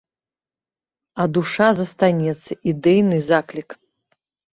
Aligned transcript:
А 1.21 1.27
душа 1.35 1.67
застанецца, 1.79 2.51
ідэйны 2.71 3.17
заклік. 3.29 3.69